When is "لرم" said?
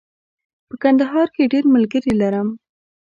2.21-2.49